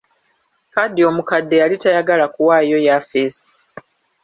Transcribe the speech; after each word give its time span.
Kadhi 0.73 1.01
omukadde 1.09 1.55
yali 1.61 1.75
tayagala 1.83 2.25
kuwaayo 2.33 2.77
yafesi. 2.87 3.47